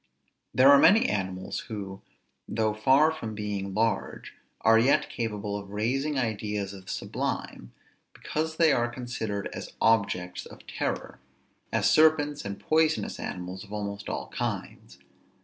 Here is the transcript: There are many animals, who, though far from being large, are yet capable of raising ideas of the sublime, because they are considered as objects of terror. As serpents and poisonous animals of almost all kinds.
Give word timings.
There 0.51 0.71
are 0.71 0.79
many 0.79 1.07
animals, 1.07 1.59
who, 1.69 2.01
though 2.47 2.73
far 2.73 3.11
from 3.11 3.35
being 3.35 3.75
large, 3.75 4.33
are 4.61 4.79
yet 4.79 5.11
capable 5.11 5.55
of 5.55 5.69
raising 5.69 6.17
ideas 6.17 6.73
of 6.73 6.85
the 6.87 6.91
sublime, 6.91 7.71
because 8.11 8.55
they 8.57 8.71
are 8.73 8.87
considered 8.89 9.45
as 9.53 9.73
objects 9.79 10.47
of 10.47 10.65
terror. 10.65 11.19
As 11.71 11.87
serpents 11.87 12.43
and 12.43 12.59
poisonous 12.59 13.19
animals 13.19 13.63
of 13.63 13.71
almost 13.71 14.09
all 14.09 14.29
kinds. 14.29 14.97